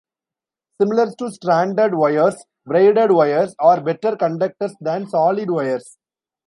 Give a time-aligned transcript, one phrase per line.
[0.81, 5.99] Similar to stranded wires, braided wires are better conductors than solid wires.